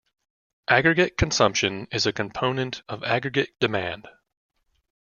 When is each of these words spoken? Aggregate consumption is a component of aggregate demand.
Aggregate 0.67 1.15
consumption 1.15 1.87
is 1.91 2.07
a 2.07 2.11
component 2.11 2.81
of 2.89 3.03
aggregate 3.03 3.51
demand. 3.59 4.07